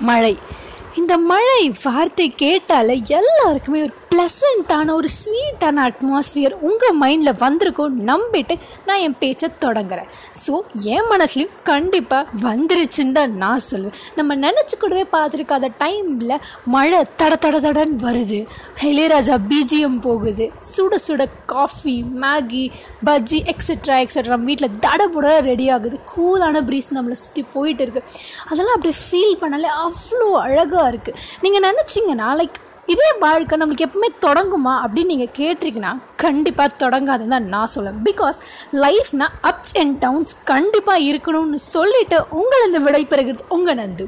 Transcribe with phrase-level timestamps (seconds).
[0.00, 0.38] மழை.
[0.96, 8.54] இந்த மழை வார்த்தை கேட்டாலே எல்லாருக்குமே ஒரு ப்ளசண்ட்டான ஒரு ஸ்வீட்டான அட்மாஸ்ஃபியர் உங்கள் மைண்டில் வந்திருக்கும் நம்பிட்டு
[8.86, 10.08] நான் என் பேச்சை தொடங்குறேன்.
[10.42, 10.52] ஸோ
[10.94, 13.96] என் மனசுலையும் கண்டிப்பாக வந்துருச்சுன்னு தான் நான் சொல்லுவேன்.
[14.18, 16.34] நம்ம நினச்சி கூடவே பார்த்துருக்காத டைமில்
[16.74, 18.38] மழை தட தட தடன்னு வருது.
[18.90, 20.46] இளையராஜா பிஜிஎம் போகுது.
[20.72, 22.64] சுட சுட coffee Maggi
[23.08, 25.98] bajji etcetera etcetera வீட்டில் தடபுட ரெடி ஆகுது.
[26.12, 28.02] கூலான ப்ரீஸ் நம்மளை சுற்றி போயிட்டு இருக்கு.
[28.50, 32.58] அதெல்லாம் அப்படியே ஃபீல் பண்ணாலே அவ்வளோ அழகாக இருக்குது நீங்கள் நினச்சிங்கன்னா லைக்
[32.92, 37.98] இதே வாழ்க்கை நம்மளுக்கு எப்பவுமே தொடங்குமா அப்படின்னு நீங்கள் கேட்டிருக்கீங்கன்னா கண்டிப்பாக தொடங்காதுன்னு தான் நான் சொல்லுவேன்.
[38.04, 38.38] பிகாஸ்
[38.84, 44.06] லைஃப்னா அப்ஸ் அண்ட் டவுன்ஸ் கண்டிப்பாக இருக்கணும்னு சொல்லிட்டு உங்களை விடைபெறுகிறது உங்கள் நந்து.